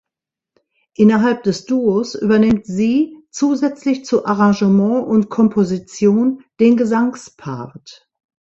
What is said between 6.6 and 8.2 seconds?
Gesangspart.